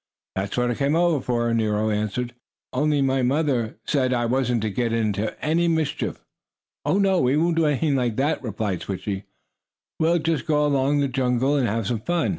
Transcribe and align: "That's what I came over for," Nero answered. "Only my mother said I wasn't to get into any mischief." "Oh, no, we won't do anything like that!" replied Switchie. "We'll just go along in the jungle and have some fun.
"That's 0.35 0.57
what 0.57 0.71
I 0.71 0.73
came 0.73 0.95
over 0.95 1.21
for," 1.23 1.53
Nero 1.53 1.91
answered. 1.91 2.33
"Only 2.73 3.03
my 3.03 3.21
mother 3.21 3.77
said 3.85 4.13
I 4.15 4.25
wasn't 4.25 4.63
to 4.63 4.71
get 4.71 4.91
into 4.91 5.39
any 5.45 5.67
mischief." 5.67 6.25
"Oh, 6.83 6.97
no, 6.97 7.21
we 7.21 7.37
won't 7.37 7.55
do 7.57 7.67
anything 7.67 7.97
like 7.97 8.15
that!" 8.15 8.41
replied 8.41 8.79
Switchie. 8.81 9.25
"We'll 9.99 10.17
just 10.17 10.47
go 10.47 10.65
along 10.65 10.95
in 10.95 11.01
the 11.01 11.07
jungle 11.07 11.55
and 11.55 11.67
have 11.67 11.85
some 11.85 11.99
fun. 11.99 12.29